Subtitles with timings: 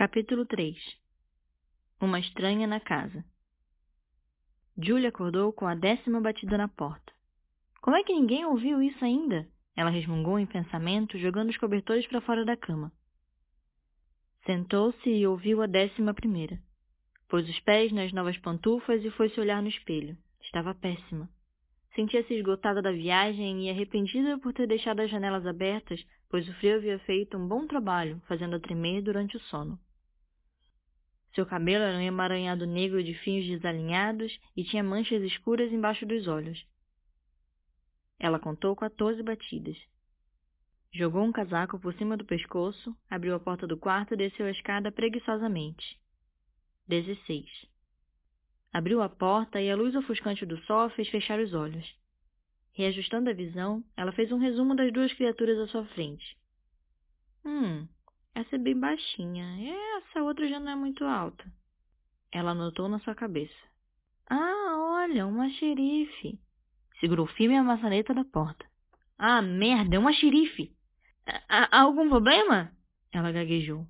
[0.00, 0.74] Capítulo 3
[2.00, 3.22] Uma estranha na casa.
[4.78, 7.12] Julie acordou com a décima batida na porta.
[7.82, 9.46] Como é que ninguém ouviu isso ainda?
[9.76, 12.90] Ela resmungou em pensamento, jogando os cobertores para fora da cama.
[14.46, 16.58] Sentou-se e ouviu a décima primeira.
[17.28, 20.16] Pôs os pés nas novas pantufas e foi se olhar no espelho.
[20.40, 21.28] Estava péssima.
[21.94, 26.76] Sentia-se esgotada da viagem e arrependida por ter deixado as janelas abertas, pois o frio
[26.76, 29.78] havia feito um bom trabalho, fazendo-a tremer durante o sono.
[31.34, 36.26] Seu cabelo era um emaranhado negro de fios desalinhados e tinha manchas escuras embaixo dos
[36.26, 36.66] olhos.
[38.18, 39.76] Ela contou quatorze batidas.
[40.92, 44.50] Jogou um casaco por cima do pescoço, abriu a porta do quarto e desceu a
[44.50, 46.00] escada preguiçosamente.
[46.86, 47.48] Dezesseis.
[48.72, 51.86] Abriu a porta e a luz ofuscante do sol fez fechar os olhos.
[52.72, 56.36] Reajustando a visão, ela fez um resumo das duas criaturas à sua frente.
[57.44, 57.86] Hum,
[58.34, 59.46] essa é bem baixinha.
[59.98, 61.44] Essa outra já não é muito alta.
[62.32, 63.54] Ela anotou na sua cabeça.
[64.28, 66.38] Ah, olha, uma xerife.
[67.00, 68.64] Segurou firme a maçaneta da porta.
[69.18, 70.72] Ah, merda, é uma xerife.
[71.48, 72.72] Há algum problema?
[73.12, 73.86] Ela gaguejou.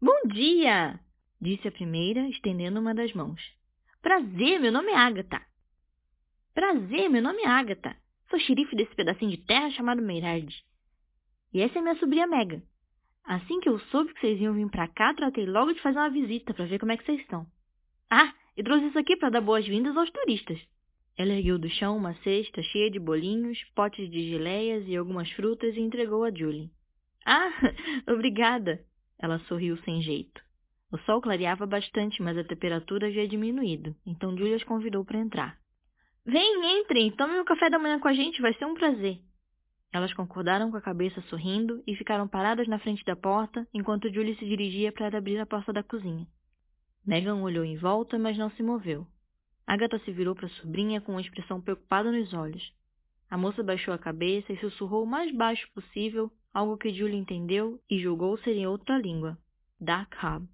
[0.00, 0.98] Bom dia!
[1.40, 3.40] Disse a primeira, estendendo uma das mãos.
[4.00, 5.40] Prazer, meu nome é Agatha.
[6.54, 7.96] Prazer, meu nome é Agatha.
[8.30, 10.64] Sou xerife desse pedacinho de terra chamado Meirard.
[11.52, 12.62] E essa é minha sobrinha Megan.
[13.28, 16.08] Assim que eu soube que vocês iam vir pra cá, tratei logo de fazer uma
[16.08, 17.46] visita para ver como é que vocês estão.
[18.10, 20.58] Ah, e trouxe isso aqui para dar boas-vindas aos turistas.
[21.14, 25.76] Ela ergueu do chão uma cesta cheia de bolinhos, potes de geleias e algumas frutas
[25.76, 26.70] e entregou a Julie.
[27.26, 27.50] Ah,
[28.10, 28.80] obrigada!
[29.18, 30.40] Ela sorriu sem jeito.
[30.90, 35.58] O sol clareava bastante, mas a temperatura havia diminuído, então Julie as convidou para entrar.
[36.24, 39.18] Vem, entrem, tomem um café da manhã com a gente, vai ser um prazer.
[39.90, 44.36] Elas concordaram com a cabeça sorrindo e ficaram paradas na frente da porta enquanto Julie
[44.36, 46.26] se dirigia para abrir a porta da cozinha.
[47.06, 49.06] Megan olhou em volta, mas não se moveu.
[49.66, 52.72] Agatha se virou para a sobrinha com uma expressão preocupada nos olhos.
[53.30, 57.80] A moça baixou a cabeça e sussurrou o mais baixo possível, algo que Julie entendeu
[57.88, 59.38] e julgou ser em outra língua.
[59.80, 60.46] Dark Hub.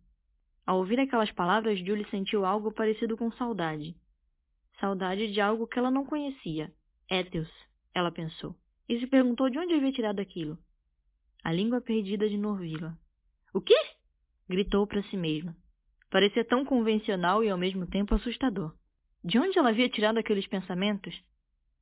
[0.67, 3.97] Ao ouvir aquelas palavras, Julie sentiu algo parecido com saudade.
[4.81, 6.73] Saudade de algo que ela não conhecia.
[7.09, 7.51] Éteos,
[7.93, 8.57] ela pensou
[8.89, 10.59] e se perguntou de onde havia tirado aquilo.
[11.43, 12.97] A língua perdida de Norvila.
[13.53, 13.77] O quê?
[14.49, 15.57] gritou para si mesma.
[16.11, 18.75] Parecia tão convencional e ao mesmo tempo assustador.
[19.23, 21.15] De onde ela havia tirado aqueles pensamentos?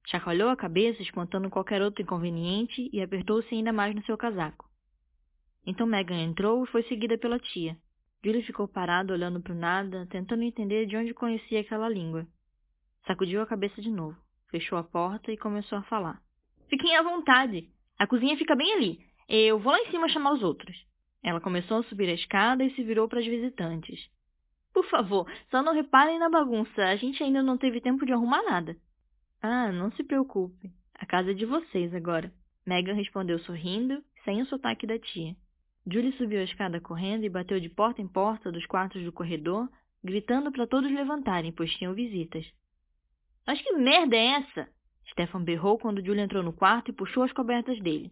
[0.07, 4.69] Chacoalhou a cabeça, espantando qualquer outro inconveniente, e apertou-se ainda mais no seu casaco.
[5.65, 7.77] Então Megan entrou e foi seguida pela tia.
[8.25, 12.27] Julie ficou parada olhando para o nada, tentando entender de onde conhecia aquela língua.
[13.07, 14.17] Sacudiu a cabeça de novo,
[14.49, 16.23] fechou a porta e começou a falar.
[16.72, 17.69] Fiquem à vontade.
[17.99, 18.99] A cozinha fica bem ali.
[19.28, 20.75] Eu vou lá em cima chamar os outros.
[21.22, 24.09] Ela começou a subir a escada e se virou para as visitantes.
[24.72, 26.82] Por favor, só não reparem na bagunça.
[26.87, 28.75] A gente ainda não teve tempo de arrumar nada.
[29.43, 30.71] Ah, não se preocupe.
[30.94, 32.32] A casa é de vocês agora.
[32.66, 35.37] Megan respondeu sorrindo, sem o sotaque da tia.
[35.87, 39.69] Julie subiu a escada correndo e bateu de porta em porta dos quartos do corredor,
[40.03, 42.50] gritando para todos levantarem, pois tinham visitas.
[43.47, 44.69] Mas que merda é essa?
[45.12, 48.11] Stefan berrou quando Julie entrou no quarto e puxou as cobertas dele.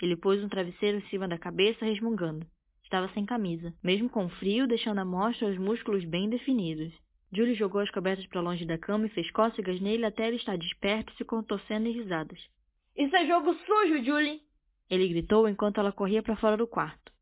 [0.00, 2.46] Ele pôs um travesseiro em cima da cabeça, resmungando.
[2.84, 6.92] Estava sem camisa, mesmo com frio, deixando à mostra os músculos bem definidos.
[7.32, 10.56] Julie jogou as cobertas para longe da cama e fez cócegas nele até ele estar
[10.56, 12.38] desperto, se contorcendo em risadas.
[12.96, 14.40] Isso é jogo sujo, Julie!
[14.88, 17.12] Ele gritou enquanto ela corria para fora do quarto.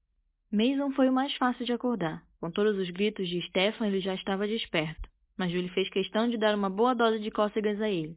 [0.53, 2.22] Mason foi o mais fácil de acordar.
[2.38, 6.37] Com todos os gritos de Stefan, ele já estava desperto, mas Julie fez questão de
[6.37, 8.16] dar uma boa dose de cócegas a ele.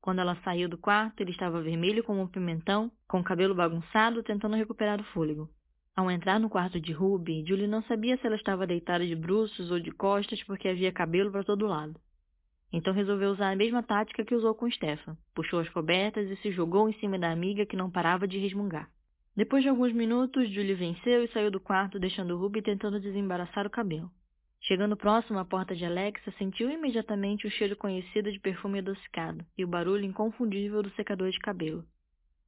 [0.00, 4.22] Quando ela saiu do quarto, ele estava vermelho como um pimentão, com o cabelo bagunçado,
[4.22, 5.48] tentando recuperar o fôlego.
[5.96, 9.70] Ao entrar no quarto de Ruby, Julie não sabia se ela estava deitada de bruços
[9.70, 11.98] ou de costas porque havia cabelo para todo lado.
[12.72, 15.16] Então resolveu usar a mesma tática que usou com Stefan.
[15.34, 18.88] Puxou as cobertas e se jogou em cima da amiga que não parava de resmungar.
[19.34, 23.70] Depois de alguns minutos, Julie venceu e saiu do quarto, deixando Ruby tentando desembaraçar o
[23.70, 24.10] cabelo.
[24.68, 29.64] Chegando próximo à porta de Alexa, sentiu imediatamente o cheiro conhecido de perfume adocicado e
[29.64, 31.86] o barulho inconfundível do secador de cabelo.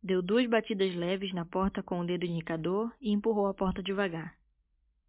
[0.03, 4.35] Deu duas batidas leves na porta com o dedo indicador e empurrou a porta devagar.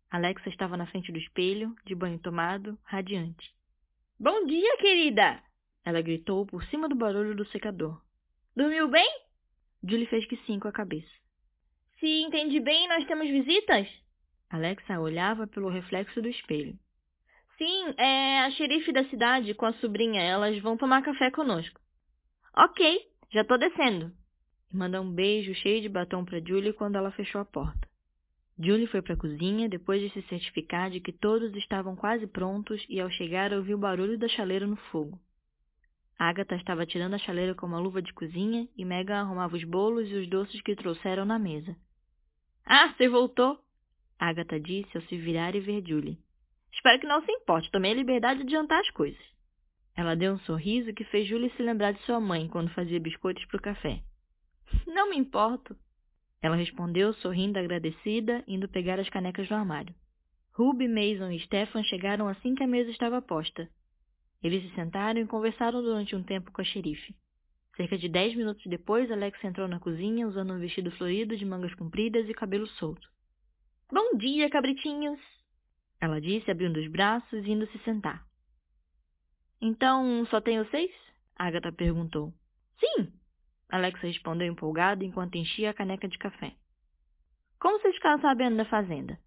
[0.09, 3.53] Alexa estava na frente do espelho, de banho tomado, radiante.
[4.17, 5.43] Bom dia, querida!
[5.83, 8.01] Ela gritou por cima do barulho do secador.
[8.55, 9.09] Dormiu bem?
[9.83, 11.11] Julie fez que sim com a cabeça.
[11.99, 13.89] Se entendi bem, nós temos visitas?
[14.49, 16.79] Alexa olhava pelo reflexo do espelho.
[17.61, 20.19] Sim, é a xerife da cidade com a sobrinha.
[20.19, 21.79] Elas vão tomar café conosco.
[22.57, 22.99] Ok,
[23.29, 24.11] já tô descendo.
[24.73, 27.87] E mandou um beijo cheio de batom para Julie quando ela fechou a porta.
[28.57, 32.83] Julie foi para a cozinha depois de se certificar de que todos estavam quase prontos
[32.89, 35.19] e ao chegar ouviu o barulho da chaleira no fogo.
[36.17, 40.09] Agatha estava tirando a chaleira com uma luva de cozinha e Megan arrumava os bolos
[40.09, 41.75] e os doces que trouxeram na mesa.
[42.65, 43.59] Ah, você voltou!
[44.17, 46.17] Agatha disse ao se virar e ver Julie.
[46.81, 49.21] Espero que não se importe, tomei a liberdade de adiantar as coisas.
[49.95, 53.45] Ela deu um sorriso que fez Julie se lembrar de sua mãe quando fazia biscoitos
[53.45, 54.01] para o café.
[54.87, 55.77] Não me importo.
[56.41, 59.93] Ela respondeu, sorrindo agradecida, indo pegar as canecas do armário.
[60.53, 63.69] Ruby, Mason e Stefan chegaram assim que a mesa estava posta.
[64.41, 67.15] Eles se sentaram e conversaram durante um tempo com a xerife.
[67.77, 71.75] Cerca de dez minutos depois, Alex entrou na cozinha usando um vestido florido de mangas
[71.75, 73.07] compridas e cabelo solto.
[73.93, 75.19] Bom dia, cabritinhos!
[76.01, 78.25] Ela disse, abrindo os braços e indo se sentar.
[79.61, 80.91] Então, só tem vocês?
[81.37, 82.33] Agatha perguntou.
[82.79, 83.13] Sim!
[83.69, 86.53] Alex respondeu empolgado enquanto enchia a caneca de café.
[87.59, 89.19] Como vocês ficaram sabendo da fazenda?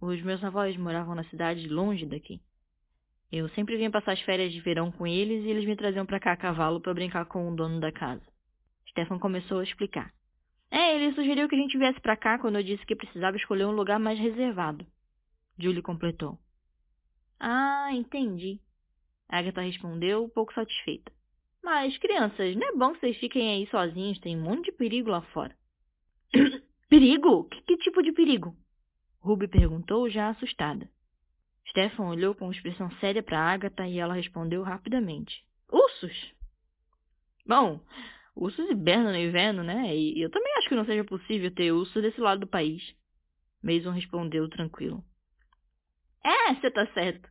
[0.00, 2.40] Os meus avós moravam na cidade longe daqui.
[3.30, 6.20] Eu sempre vinha passar as férias de verão com eles e eles me traziam para
[6.20, 8.22] cá a cavalo para brincar com o dono da casa.
[8.90, 10.12] Stefan começou a explicar.
[10.70, 13.64] É, ele sugeriu que a gente viesse para cá quando eu disse que precisava escolher
[13.64, 14.84] um lugar mais reservado.
[15.58, 16.38] Julie completou.
[17.40, 18.60] Ah, entendi.
[19.28, 21.12] Agatha respondeu, pouco satisfeita.
[21.62, 25.10] Mas, crianças, não é bom que vocês fiquem aí sozinhos, tem um monte de perigo
[25.10, 25.56] lá fora.
[26.88, 27.44] perigo?
[27.48, 28.56] Que, que tipo de perigo?
[29.20, 30.88] Ruby perguntou, já assustada.
[31.68, 35.44] Stefan olhou com expressão séria para Agatha e ela respondeu rapidamente.
[35.68, 36.32] Ursos!
[37.44, 37.80] Bom,
[38.36, 39.96] ursos hibernam no inverno, né?
[39.96, 42.94] E eu também acho que não seja possível ter ursos desse lado do país.
[43.62, 45.04] Mason respondeu tranquilo.
[46.26, 47.30] É, você tá certo.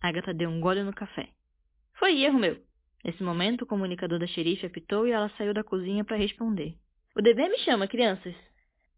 [0.00, 1.28] Agatha deu um gole no café.
[1.98, 2.58] Foi erro meu.
[3.04, 6.74] Nesse momento, o comunicador da xerife apitou e ela saiu da cozinha para responder.
[7.14, 8.34] O dever me chama, crianças.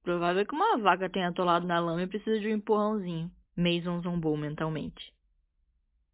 [0.05, 3.29] Provável que uma vaca tenha atolado na lama e precisa de um empurrãozinho.
[3.57, 5.13] Mason zombou mentalmente.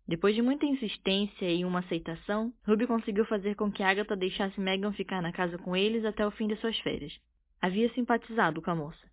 [0.07, 4.95] Depois de muita insistência e uma aceitação, Ruby conseguiu fazer com que Agatha deixasse Megan
[4.95, 7.13] ficar na casa com eles até o fim de suas férias.
[7.61, 9.07] Havia simpatizado com a moça.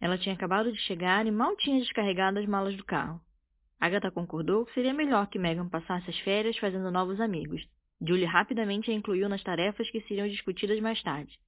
[0.00, 3.20] Ela tinha acabado de chegar e mal tinha descarregado as malas do carro.
[3.80, 7.66] Agatha concordou que seria melhor que Megan passasse as férias fazendo novos amigos.
[8.00, 11.38] Julie rapidamente a incluiu nas tarefas que seriam discutidas mais tarde.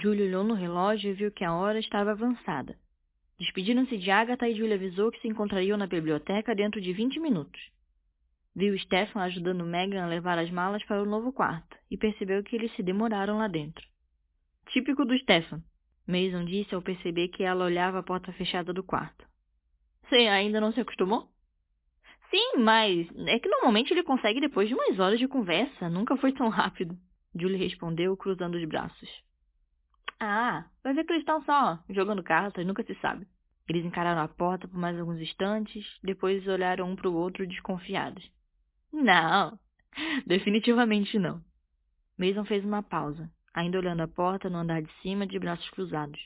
[0.00, 2.76] Julie olhou no relógio e viu que a hora estava avançada.
[3.38, 7.60] Despediram-se de Agatha e Julia avisou que se encontrariam na biblioteca dentro de vinte minutos.
[8.54, 12.54] Viu Stefan ajudando Megan a levar as malas para o novo quarto e percebeu que
[12.54, 13.84] eles se demoraram lá dentro.
[14.68, 15.62] Típico do Stefan,
[16.06, 19.26] Mason disse ao perceber que ela olhava a porta fechada do quarto.
[20.04, 21.31] Você ainda não se acostumou?
[22.32, 25.90] Sim, mas é que normalmente ele consegue depois de umas horas de conversa.
[25.90, 26.96] Nunca foi tão rápido.
[27.34, 29.22] Julie respondeu, cruzando os braços.
[30.18, 33.26] Ah, vai ver que eles estão só jogando cartas, nunca se sabe.
[33.68, 38.26] Eles encararam a porta por mais alguns instantes, depois olharam um para o outro desconfiados.
[38.90, 39.58] Não,
[40.26, 41.42] definitivamente não.
[42.18, 46.20] Mason fez uma pausa, ainda olhando a porta no andar de cima de braços cruzados.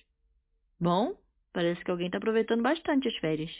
[0.79, 1.17] Bom,
[1.53, 3.51] parece que alguém está aproveitando bastante as férias.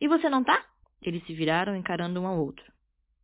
[0.00, 0.64] E você não tá?
[1.02, 2.64] Eles se viraram encarando um ao outro.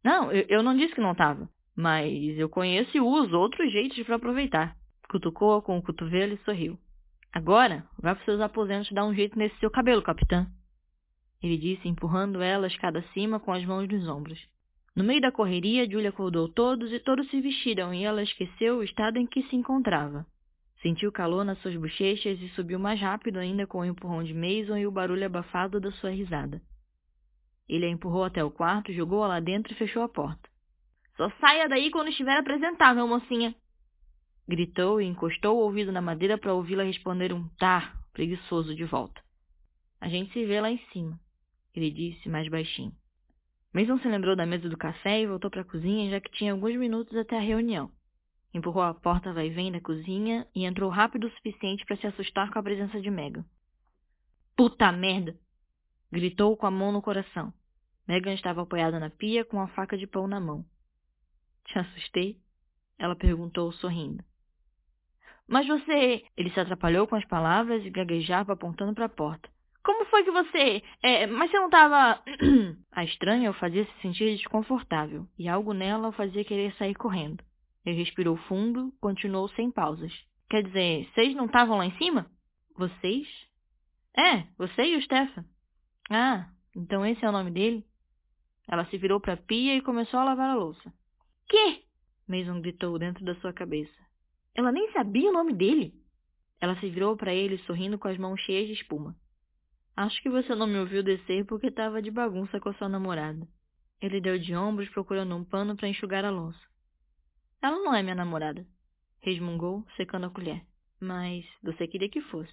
[0.02, 4.02] Não, eu, eu não disse que não estava, mas eu conheço e uso outros jeitos
[4.04, 4.76] para aproveitar.
[5.08, 6.78] Cutucou-a com o cotovelo e sorriu.
[7.32, 10.46] Agora, vá para seus aposentos dar um jeito nesse seu cabelo, capitã.
[11.42, 14.38] Ele disse, empurrando ela escada acima com as mãos nos ombros.
[14.94, 18.82] No meio da correria, Julia acordou todos e todos se vestiram e ela esqueceu o
[18.84, 20.24] estado em que se encontrava.
[20.80, 24.76] Sentiu calor nas suas bochechas e subiu mais rápido ainda com o empurrão de Mason
[24.76, 26.62] e o barulho abafado da sua risada.
[27.68, 30.48] Ele a empurrou até o quarto, jogou-a lá dentro e fechou a porta.
[31.16, 33.54] Só saia daí quando estiver apresentável, mocinha,
[34.46, 39.22] Gritou e encostou o ouvido na madeira para ouvi-la responder um tá preguiçoso de volta.
[39.98, 41.18] A gente se vê lá em cima,
[41.74, 42.92] ele disse mais baixinho.
[43.72, 46.52] Mason se lembrou da mesa do café e voltou para a cozinha, já que tinha
[46.52, 47.90] alguns minutos até a reunião.
[48.52, 52.52] Empurrou a porta vai vem da cozinha e entrou rápido o suficiente para se assustar
[52.52, 53.44] com a presença de Megan.
[54.54, 55.36] Puta merda!
[56.14, 57.52] Gritou com a mão no coração.
[58.06, 60.64] Megan estava apoiada na pia com a faca de pão na mão.
[61.64, 62.36] Te assustei?
[62.96, 64.22] Ela perguntou, sorrindo.
[65.48, 66.22] Mas você.
[66.36, 69.50] Ele se atrapalhou com as palavras e gaguejava apontando para a porta.
[69.82, 70.84] Como foi que você.
[71.02, 72.22] É, mas você não estava.
[72.92, 77.42] a estranha o fazia se sentir desconfortável, e algo nela o fazia querer sair correndo.
[77.84, 80.12] Ele respirou fundo, continuou sem pausas.
[80.48, 82.30] Quer dizer, vocês não estavam lá em cima?
[82.78, 83.26] Vocês?
[84.16, 85.44] É, você e o Stefan.
[86.10, 87.84] Ah, então esse é o nome dele?
[88.68, 90.92] Ela se virou para a pia e começou a lavar a louça.
[91.48, 91.84] Que?
[92.26, 93.92] Mason gritou dentro da sua cabeça.
[94.54, 95.94] Ela nem sabia o nome dele.
[96.60, 99.14] Ela se virou para ele sorrindo com as mãos cheias de espuma.
[99.96, 103.46] Acho que você não me ouviu descer porque estava de bagunça com a sua namorada.
[104.00, 106.60] Ele deu de ombros procurando um pano para enxugar a louça.
[107.62, 108.66] Ela não é minha namorada,
[109.20, 110.62] resmungou, secando a colher.
[111.00, 112.52] Mas você queria que fosse.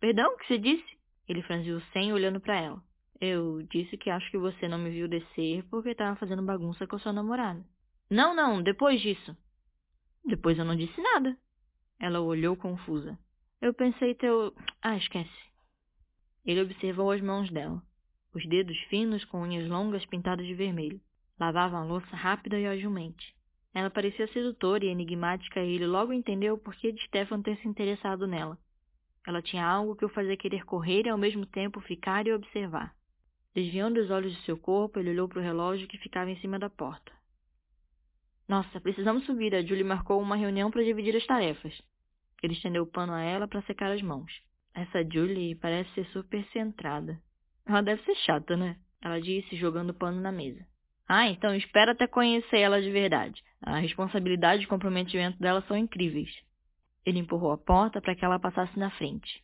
[0.00, 1.01] Perdão, o que você disse?
[1.28, 2.82] Ele franziu o senho olhando para ela.
[3.20, 6.98] Eu disse que acho que você não me viu descer porque estava fazendo bagunça com
[6.98, 7.64] sua namorada.
[8.10, 9.36] Não, não, depois disso.
[10.24, 11.36] Depois eu não disse nada.
[11.98, 13.18] Ela olhou confusa.
[13.60, 14.52] Eu pensei teu.
[14.82, 15.30] Ah, esquece.
[16.44, 17.80] Ele observou as mãos dela.
[18.34, 21.00] Os dedos finos com unhas longas pintadas de vermelho.
[21.38, 23.34] Lavavam a louça rápida e agilmente.
[23.74, 27.68] Ela parecia sedutora e enigmática e ele logo entendeu por que de Stefan ter se
[27.68, 28.58] interessado nela.
[29.26, 32.94] Ela tinha algo que o fazia querer correr e ao mesmo tempo ficar e observar.
[33.54, 36.58] Desviando os olhos de seu corpo, ele olhou para o relógio que ficava em cima
[36.58, 37.12] da porta.
[38.48, 39.54] Nossa, precisamos subir.
[39.54, 41.80] A Julie marcou uma reunião para dividir as tarefas.
[42.42, 44.32] Ele estendeu o pano a ela para secar as mãos.
[44.74, 47.20] Essa Julie parece ser super centrada.
[47.64, 48.76] Ela deve ser chata, né?
[49.00, 50.66] Ela disse, jogando o pano na mesa.
[51.06, 53.42] Ah, então espera até conhecer ela de verdade.
[53.60, 56.30] A responsabilidade e o comprometimento dela são incríveis.
[57.04, 59.42] Ele empurrou a porta para que ela passasse na frente.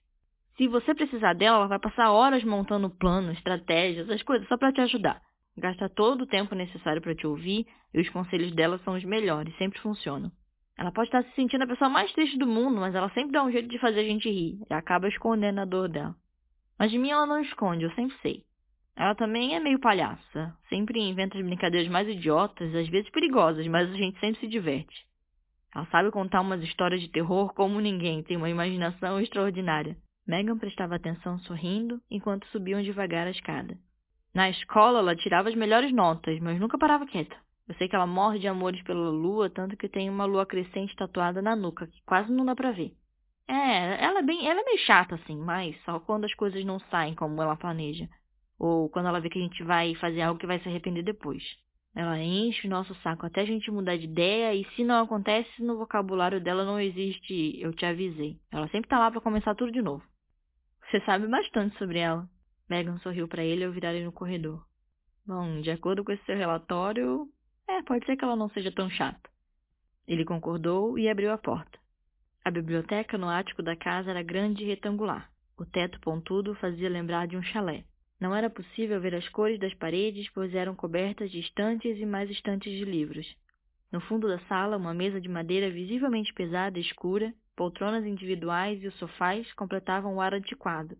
[0.57, 4.73] Se você precisar dela, ela vai passar horas montando plano, estratégias, as coisas só para
[4.73, 5.23] te ajudar.
[5.57, 9.57] Gasta todo o tempo necessário para te ouvir e os conselhos dela são os melhores,
[9.57, 10.31] sempre funcionam.
[10.77, 13.43] Ela pode estar se sentindo a pessoa mais triste do mundo, mas ela sempre dá
[13.43, 16.15] um jeito de fazer a gente rir e acaba escondendo a dor dela.
[16.79, 18.45] Mas de mim ela não esconde, eu sempre sei.
[18.97, 23.91] Ela também é meio palhaça, sempre inventa as brincadeiras mais idiotas, às vezes perigosas, mas
[23.91, 25.07] a gente sempre se diverte.
[25.75, 29.97] Ela sabe contar umas histórias de terror como ninguém, tem uma imaginação extraordinária.
[30.27, 33.79] Megan prestava atenção sorrindo enquanto subiam devagar a escada.
[34.35, 37.37] Na escola ela tirava as melhores notas, mas nunca parava quieta.
[37.67, 40.97] Eu sei que ela morre de amores pela lua, tanto que tem uma lua crescente
[40.97, 42.93] tatuada na nuca, que quase não dá pra ver.
[43.47, 46.79] É, ela é bem, ela é meio chata assim, mas só quando as coisas não
[46.91, 48.09] saem como ela planeja,
[48.59, 51.43] ou quando ela vê que a gente vai fazer algo que vai se arrepender depois.
[51.95, 55.63] Ela enche o nosso saco até a gente mudar de ideia e se não acontece,
[55.63, 58.39] no vocabulário dela não existe eu te avisei.
[58.51, 60.05] Ela sempre tá lá para começar tudo de novo.
[60.91, 62.29] Você sabe bastante sobre ela.
[62.69, 64.65] Megan sorriu para ele ao virarem no corredor.
[65.27, 67.29] Bom, de acordo com esse seu relatório,
[67.69, 69.29] é, pode ser que ela não seja tão chata.
[70.07, 71.79] Ele concordou e abriu a porta.
[72.45, 75.31] A biblioteca no ático da casa era grande e retangular.
[75.59, 77.85] O teto pontudo fazia lembrar de um chalé.
[78.21, 82.29] Não era possível ver as cores das paredes, pois eram cobertas de estantes e mais
[82.31, 83.27] estantes de livros.
[83.93, 88.89] No fundo da sala, uma mesa de madeira visivelmente pesada e escura, poltronas individuais e
[88.89, 90.99] os sofás completavam o ar antiquado,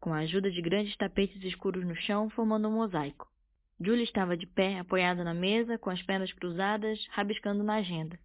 [0.00, 3.28] com a ajuda de grandes tapetes escuros no chão, formando um mosaico.
[3.80, 8.18] Julie estava de pé, apoiada na mesa, com as pernas cruzadas, rabiscando na agenda.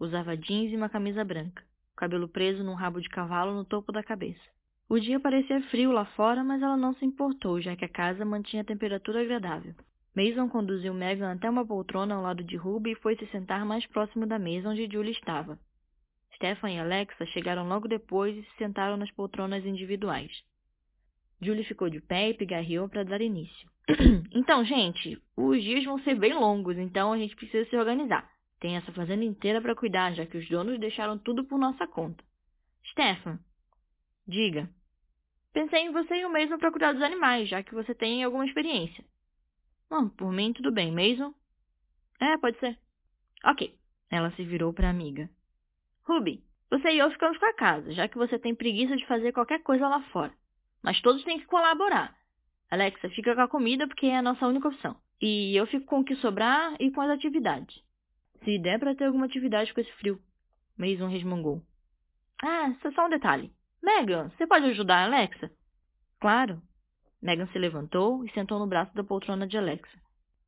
[0.00, 1.62] Usava jeans e uma camisa branca,
[1.94, 4.42] cabelo preso num rabo de cavalo no topo da cabeça.
[4.88, 8.24] O dia parecia frio lá fora, mas ela não se importou, já que a casa
[8.24, 9.74] mantinha a temperatura agradável.
[10.14, 13.84] Mason conduziu Megan até uma poltrona ao lado de Ruby e foi se sentar mais
[13.86, 15.58] próximo da mesa onde Julie estava.
[16.36, 20.30] Stefan e Alexa chegaram logo depois e se sentaram nas poltronas individuais.
[21.40, 23.68] Julie ficou de pé e pigarreou para dar início.
[24.32, 28.30] então, gente, os dias vão ser bem longos, então a gente precisa se organizar.
[28.60, 32.22] Tem essa fazenda inteira para cuidar, já que os donos deixaram tudo por nossa conta.
[32.92, 33.38] Stefan,
[34.26, 34.68] diga.
[35.52, 38.44] Pensei em você e o Mason para cuidar dos animais, já que você tem alguma
[38.44, 39.04] experiência.
[39.88, 40.90] Bom, por mim tudo bem.
[40.90, 41.32] Mason?
[42.20, 42.78] É, pode ser.
[43.44, 43.74] Ok.
[44.10, 45.28] Ela se virou para a amiga.
[46.02, 49.32] Ruby, você e eu ficamos com a casa, já que você tem preguiça de fazer
[49.32, 50.32] qualquer coisa lá fora.
[50.82, 52.16] Mas todos têm que colaborar.
[52.70, 54.96] Alexa, fica com a comida porque é a nossa única opção.
[55.20, 57.80] E eu fico com o que sobrar e com as atividades.
[58.42, 60.20] Se der para ter alguma atividade com esse frio.
[60.76, 61.62] Mason resmungou.
[62.42, 63.52] Ah, só um detalhe.
[63.84, 65.50] Megan, você pode ajudar a Alexa?
[66.18, 66.60] Claro.
[67.20, 70.02] Megan se levantou e sentou no braço da poltrona de Alexa.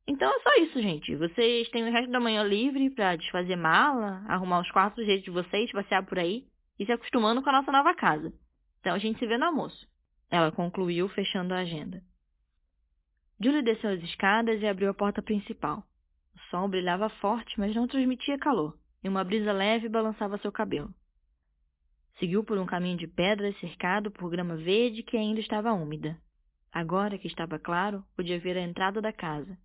[0.07, 1.15] Então é só isso, gente.
[1.15, 5.25] Vocês têm o resto da manhã livre para desfazer mala, arrumar os quartos do jeito
[5.25, 6.45] de vocês, passear por aí
[6.79, 8.33] e se acostumando com a nossa nova casa.
[8.79, 9.87] Então a gente se vê no almoço.
[10.31, 12.01] Ela concluiu, fechando a agenda.
[13.39, 15.83] Julie desceu as escadas e abriu a porta principal.
[16.35, 20.91] O sol brilhava forte, mas não transmitia calor, e uma brisa leve balançava seu cabelo.
[22.19, 26.17] Seguiu por um caminho de pedras cercado por grama verde que ainda estava úmida.
[26.71, 29.57] Agora que estava claro, podia ver a entrada da casa.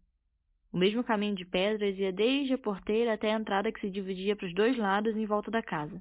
[0.70, 4.36] O mesmo caminho de pedras ia desde a porteira até a entrada que se dividia
[4.36, 6.00] para os dois lados em volta da casa.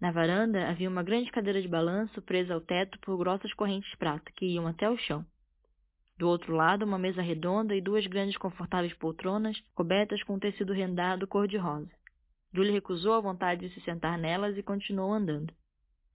[0.00, 4.32] Na varanda havia uma grande cadeira de balanço presa ao teto por grossas correntes prata
[4.34, 5.24] que iam até o chão.
[6.18, 10.72] Do outro lado, uma mesa redonda e duas grandes confortáveis poltronas cobertas com um tecido
[10.72, 11.90] rendado cor-de-rosa.
[12.52, 15.52] Julie recusou a vontade de se sentar nelas e continuou andando.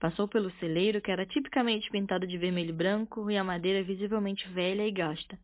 [0.06, 4.48] Passou pelo celeiro, que era tipicamente pintado de vermelho e branco, e a madeira visivelmente
[4.50, 5.36] velha e gasta.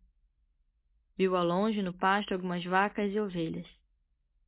[1.18, 3.66] Viu ao longe, no pasto, algumas vacas e ovelhas.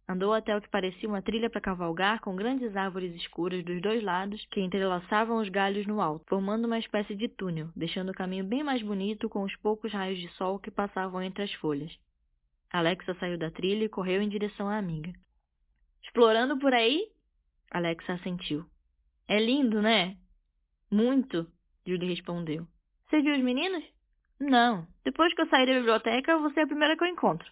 [0.08, 4.04] Andou até o que parecia uma trilha para cavalgar, com grandes árvores escuras dos dois
[4.04, 8.46] lados que entrelaçavam os galhos no alto, formando uma espécie de túnel, deixando o caminho
[8.46, 11.92] bem mais bonito com os poucos raios de sol que passavam entre as folhas.
[12.72, 15.12] Alexa saiu da trilha e correu em direção à amiga.
[16.04, 17.08] Explorando por aí?
[17.72, 18.64] Alexa assentiu.
[19.28, 20.18] É lindo, né?
[20.92, 21.50] Muito,
[21.86, 22.68] Julie respondeu.
[23.10, 23.84] Você viu os meninos?
[24.40, 24.88] Não.
[25.04, 27.50] Depois que eu sair da biblioteca, você é a primeira que eu encontro.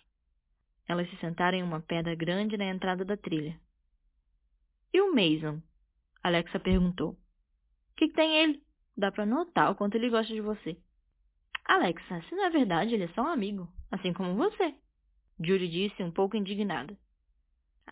[0.87, 3.57] Elas se sentaram em uma pedra grande na entrada da trilha.
[4.93, 5.61] E o Mason?
[6.21, 7.11] Alexa perguntou.
[7.11, 8.61] O que, que tem ele?
[8.97, 10.77] Dá para notar o quanto ele gosta de você.
[11.65, 14.75] Alexa, se não é verdade, ele é só um amigo, assim como você.
[15.39, 16.97] Julie disse, um pouco indignada.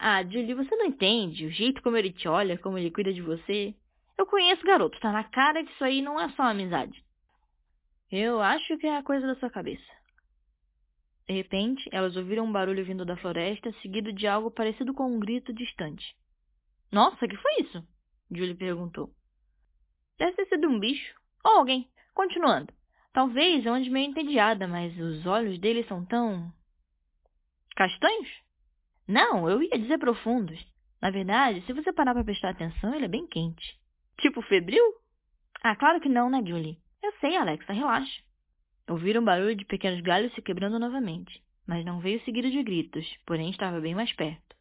[0.02, 3.22] Ah, Julie, você não entende o jeito como ele te olha, como ele cuida de
[3.22, 3.76] você.
[4.18, 7.04] Eu conheço o garoto, tá na cara que isso aí não é só amizade.
[8.10, 10.00] Eu acho que é a coisa da sua cabeça.
[11.28, 15.20] De repente, elas ouviram um barulho vindo da floresta, seguido de algo parecido com um
[15.20, 16.16] grito distante.
[16.92, 17.86] Nossa, que foi isso?
[18.32, 19.12] Julie perguntou.
[20.18, 21.14] Deve ter sido um bicho.
[21.44, 21.90] Ou alguém.
[22.14, 22.74] Continuando.
[23.14, 26.52] Talvez eu ande meio entediada, mas os olhos dele são tão...
[27.76, 28.30] Castanhos?
[29.10, 30.64] Não, eu ia dizer profundos.
[31.02, 33.76] Na verdade, se você parar para prestar atenção, ele é bem quente.
[34.20, 34.84] Tipo febril?
[35.64, 36.78] Ah, claro que não, né, Julie?
[37.02, 38.22] Eu sei, Alexa, relaxa.
[38.88, 43.50] Ouviram barulho de pequenos galhos se quebrando novamente, mas não veio seguido de gritos, porém
[43.50, 44.56] estava bem mais perto.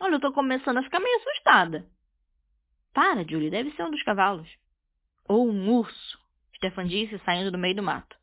[0.00, 1.86] Olha, eu estou começando a ficar meio assustada.
[2.92, 4.50] Para, Julie, deve ser um dos cavalos.
[5.28, 6.18] Ou um urso,
[6.56, 8.16] Stefan disse, saindo do meio do mato.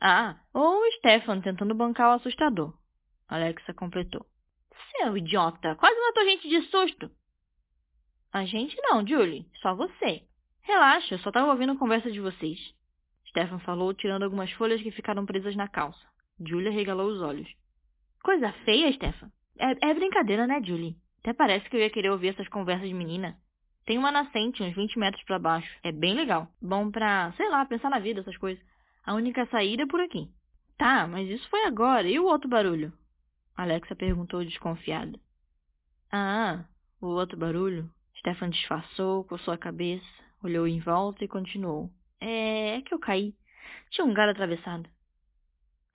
[0.00, 2.72] Ah, ou o Stefan tentando bancar o assustador,
[3.26, 4.24] Alexa completou.
[4.92, 7.10] Seu idiota, quase matou gente de susto.
[8.32, 10.22] A gente não, Julie, só você.
[10.62, 12.58] Relaxa, eu só estava ouvindo a conversa de vocês.
[13.28, 16.06] Stefan falou, tirando algumas folhas que ficaram presas na calça.
[16.40, 17.48] Julia regalou os olhos.
[18.22, 19.30] Coisa feia, Stefan.
[19.58, 20.96] É, é brincadeira, né, Julie?
[21.20, 23.36] Até parece que eu ia querer ouvir essas conversas de menina.
[23.84, 25.70] Tem uma nascente, uns 20 metros para baixo.
[25.82, 26.48] É bem legal.
[26.60, 28.62] Bom pra, sei lá, pensar na vida, essas coisas.
[29.04, 30.28] A única saída é por aqui.
[30.78, 32.08] Tá, mas isso foi agora.
[32.08, 32.92] E o outro barulho?
[33.56, 35.18] Alexa perguntou desconfiada.
[36.10, 36.64] Ah,
[37.00, 37.90] o outro barulho?
[38.18, 40.06] Stefan disfarçou, coçou a cabeça,
[40.42, 41.90] olhou em volta e continuou.
[42.20, 43.34] É, é que eu caí.
[43.90, 44.88] Tinha um galho atravessado.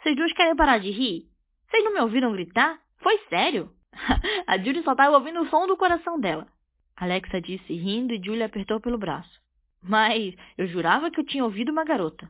[0.01, 1.27] Vocês duas querem parar de rir?
[1.67, 2.79] Vocês não me ouviram gritar?
[2.97, 3.71] Foi sério?
[4.45, 6.47] a Julie só estava ouvindo o som do coração dela.
[6.95, 9.41] Alexa disse rindo e Julie apertou pelo braço.
[9.81, 12.29] Mas eu jurava que eu tinha ouvido uma garota.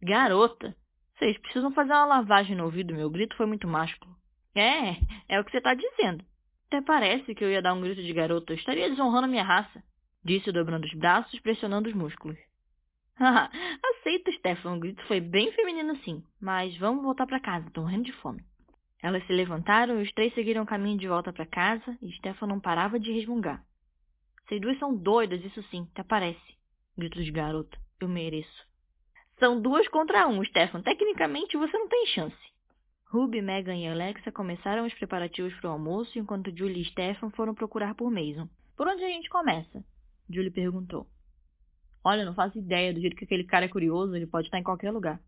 [0.00, 0.76] Garota?
[1.18, 4.14] Vocês precisam fazer uma lavagem no ouvido, meu grito foi muito másculo.
[4.54, 4.96] É,
[5.28, 6.24] é o que você está dizendo.
[6.68, 8.52] Até parece que eu ia dar um grito de garota.
[8.52, 9.82] Eu estaria desonrando a minha raça,
[10.24, 12.36] disse dobrando os braços, pressionando os músculos.
[13.18, 14.74] Aceito, Stefan.
[14.74, 16.22] O grito foi bem feminino, sim.
[16.40, 17.70] Mas vamos voltar para casa.
[17.70, 18.44] Tô morrendo de fome.
[19.02, 22.46] Elas se levantaram e os três seguiram o caminho de volta para casa e Stefan
[22.46, 23.64] não parava de resmungar.
[24.46, 26.58] Vocês duas são doidas, isso sim, até parece.
[26.96, 27.78] Grito de garota.
[28.00, 28.67] Eu mereço.
[29.38, 30.82] São duas contra um, Stefan.
[30.82, 32.36] Tecnicamente você não tem chance.
[33.06, 37.54] Ruby, Megan e Alexa começaram os preparativos para o almoço enquanto Julie e Stefan foram
[37.54, 38.48] procurar por Mason.
[38.76, 39.82] Por onde a gente começa?
[40.28, 41.06] Julie perguntou.
[42.04, 44.62] Olha, não faço ideia do jeito que aquele cara é curioso, ele pode estar em
[44.62, 45.20] qualquer lugar.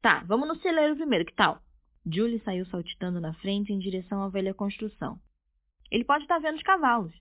[0.00, 1.60] Tá, vamos no celeiro primeiro, que tal?
[2.04, 5.18] Julie saiu saltitando na frente em direção à velha construção.
[5.90, 7.12] Ele pode estar vendo os cavalos.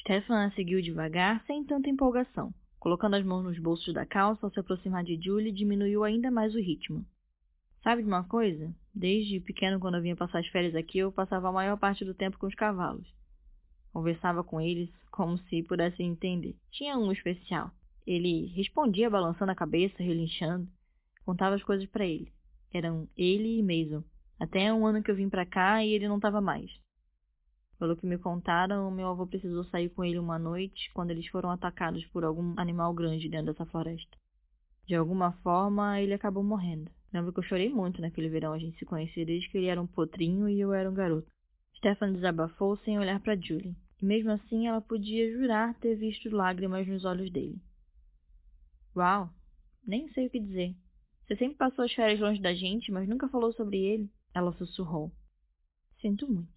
[0.00, 2.52] Stefan a seguiu devagar, sem tanta empolgação.
[2.84, 6.54] Colocando as mãos nos bolsos da calça ao se aproximar de Julie, diminuiu ainda mais
[6.54, 7.02] o ritmo.
[7.82, 8.76] Sabe de uma coisa?
[8.94, 12.12] Desde pequeno, quando eu vinha passar as férias aqui, eu passava a maior parte do
[12.12, 13.08] tempo com os cavalos.
[13.90, 16.58] Conversava com eles como se pudessem entender.
[16.70, 17.70] Tinha um especial.
[18.06, 20.68] Ele respondia balançando a cabeça, relinchando.
[21.24, 22.30] Contava as coisas para ele.
[22.70, 24.04] Eram ele e Mason.
[24.38, 26.70] Até um ano que eu vim para cá e ele não estava mais.
[27.78, 31.50] Pelo que me contaram, meu avô precisou sair com ele uma noite quando eles foram
[31.50, 34.16] atacados por algum animal grande dentro dessa floresta.
[34.86, 36.90] De alguma forma, ele acabou morrendo.
[37.12, 38.52] Lembro que eu chorei muito naquele verão.
[38.52, 41.30] A gente se conhecia desde que ele era um potrinho e eu era um garoto.
[41.76, 43.76] Stefan desabafou sem olhar para Julie.
[44.02, 47.60] Mesmo assim, ela podia jurar ter visto lágrimas nos olhos dele.
[48.94, 49.30] Uau!
[49.86, 50.74] Nem sei o que dizer.
[51.26, 54.10] Você sempre passou as férias longe da gente, mas nunca falou sobre ele.
[54.34, 55.10] Ela sussurrou.
[56.00, 56.53] Sinto muito.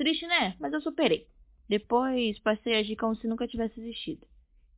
[0.00, 0.56] Triste, né?
[0.58, 1.28] Mas eu superei.
[1.68, 4.26] Depois passei a agir como se nunca tivesse existido.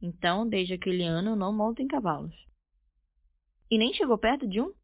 [0.03, 2.35] Então, desde aquele ano, não monto em cavalos.
[3.71, 4.75] E nem chegou perto de um?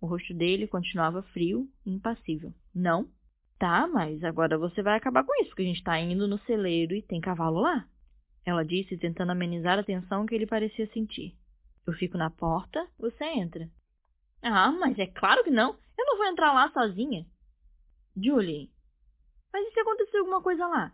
[0.00, 2.52] O rosto dele continuava frio e impassível.
[2.74, 3.08] Não?
[3.56, 6.92] Tá, mas agora você vai acabar com isso, porque a gente tá indo no celeiro
[6.92, 7.86] e tem cavalo lá.
[8.44, 11.36] Ela disse, tentando amenizar a tensão que ele parecia sentir.
[11.86, 13.70] Eu fico na porta, você entra.
[14.42, 15.78] Ah, mas é claro que não.
[15.96, 17.24] Eu não vou entrar lá sozinha.
[18.16, 18.74] Julie,
[19.56, 20.92] mas e se acontecer alguma coisa lá?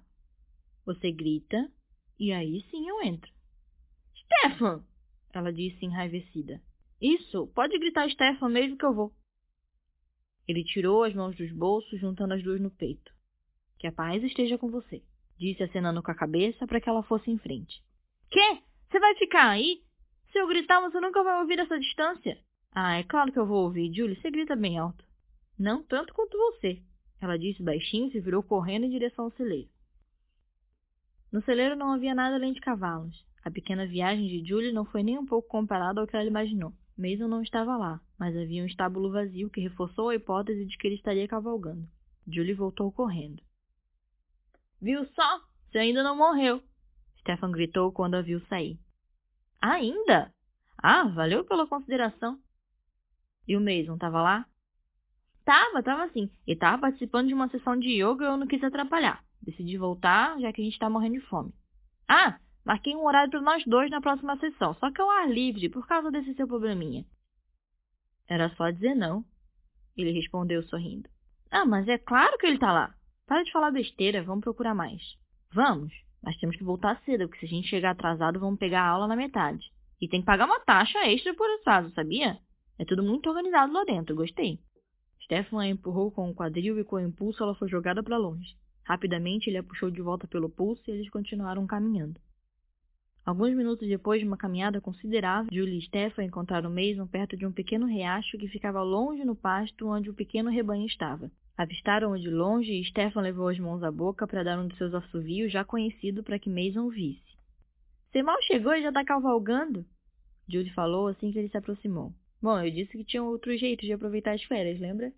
[0.86, 1.68] Você grita,
[2.16, 3.28] e aí sim eu entro.
[4.14, 4.84] Stefan!
[5.34, 6.62] Ela disse enraivecida.
[7.00, 9.12] Isso, pode gritar Stefan mesmo que eu vou.
[10.46, 13.12] Ele tirou as mãos dos bolsos, juntando as duas no peito.
[13.80, 15.02] Que a paz esteja com você,
[15.36, 17.82] disse acenando com a cabeça para que ela fosse em frente.
[18.30, 18.62] Quê?
[18.88, 19.82] Você vai ficar aí?
[20.30, 22.38] Se eu gritar, você nunca vai ouvir essa distância.
[22.70, 24.20] Ah, é claro que eu vou ouvir, Julie.
[24.20, 25.04] Você grita bem alto.
[25.58, 26.80] Não tanto quanto você,
[27.24, 29.68] ela disse baixinho e se virou correndo em direção ao celeiro.
[31.30, 33.24] No celeiro não havia nada além de cavalos.
[33.44, 36.72] A pequena viagem de Julie não foi nem um pouco comparada ao que ela imaginou.
[36.96, 40.86] Mason não estava lá, mas havia um estábulo vazio que reforçou a hipótese de que
[40.86, 41.88] ele estaria cavalgando.
[42.28, 43.42] Julie voltou correndo.
[44.80, 45.40] Viu só?
[45.70, 46.62] Você ainda não morreu!
[47.20, 48.78] Stefan gritou quando a viu sair.
[49.60, 50.32] Ainda?
[50.76, 52.38] Ah, valeu pela consideração.
[53.46, 54.46] E o Mason estava lá?
[55.44, 56.30] Tava, tava sim.
[56.46, 59.22] Ele estava participando de uma sessão de yoga e eu não quis atrapalhar.
[59.42, 61.52] Decidi voltar, já que a gente está morrendo de fome.
[62.08, 65.68] Ah, Marquei um horário para nós dois na próxima sessão, só que ao ar livre,
[65.68, 67.04] por causa desse seu probleminha.
[68.28, 69.24] Era só dizer não.
[69.96, 71.08] Ele respondeu sorrindo.
[71.50, 72.94] Ah, mas é claro que ele tá lá.
[73.26, 75.02] Para de falar besteira, vamos procurar mais.
[75.52, 78.88] Vamos, mas temos que voltar cedo, porque se a gente chegar atrasado, vamos pegar a
[78.88, 79.70] aula na metade.
[80.00, 82.38] E tem que pagar uma taxa extra por atraso, sabia?
[82.78, 84.58] É tudo muito organizado lá dentro, gostei.
[85.24, 88.56] Stefan a empurrou com o quadril e com o impulso ela foi jogada para longe.
[88.84, 92.20] Rapidamente ele a puxou de volta pelo pulso e eles continuaram caminhando.
[93.24, 97.52] Alguns minutos depois de uma caminhada considerável, Julie e Stefan encontraram Mason perto de um
[97.52, 101.30] pequeno riacho que ficava longe no pasto onde o pequeno rebanho estava.
[101.56, 104.92] Avistaram-o de longe e Stefan levou as mãos à boca para dar um de seus
[104.92, 107.22] assovios já conhecido para que Mason visse.
[108.10, 109.86] Você mal chegou e já está cavalgando?
[110.48, 112.12] Julie falou assim que ele se aproximou.
[112.42, 115.12] Bom, eu disse que tinha outro jeito de aproveitar as férias, lembra?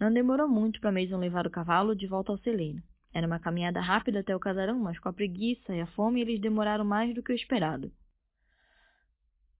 [0.00, 2.82] Não demorou muito para Mason levar o cavalo de volta ao celeiro.
[3.14, 6.40] Era uma caminhada rápida até o casarão, mas com a preguiça e a fome eles
[6.40, 7.92] demoraram mais do que o esperado.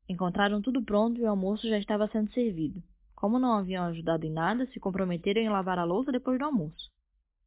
[0.09, 2.83] Encontraram tudo pronto e o almoço já estava sendo servido.
[3.15, 6.91] Como não haviam ajudado em nada, se comprometeram em lavar a louça depois do almoço.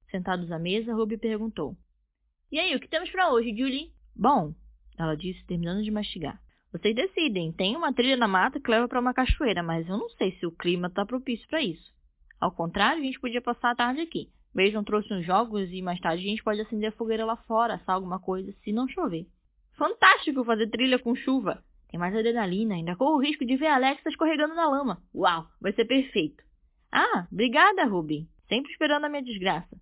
[0.09, 1.75] Sentados à mesa, Ruby perguntou.
[2.49, 3.91] E aí, o que temos para hoje, Julie?
[4.15, 4.55] Bom,
[4.97, 6.41] ela disse, terminando de mastigar.
[6.75, 7.53] Vocês decidem.
[7.53, 10.45] Tem uma trilha na mata que leva para uma cachoeira, mas eu não sei se
[10.45, 11.93] o clima está propício para isso.
[12.37, 14.29] Ao contrário, a gente podia passar a tarde aqui.
[14.53, 17.75] Mason trouxe uns jogos e mais tarde a gente pode acender a fogueira lá fora,
[17.75, 19.25] assar alguma coisa, se não chover.
[19.77, 21.63] Fantástico fazer trilha com chuva!
[21.89, 25.01] Tem mais adrenalina, ainda corro o risco de ver a Alexa escorregando na lama.
[25.15, 26.43] Uau, vai ser perfeito.
[26.91, 28.27] Ah, obrigada, Ruby.
[28.49, 29.77] Sempre esperando a minha desgraça.